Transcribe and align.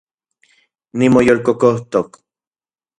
Nimoyolkokojtok 0.97 2.11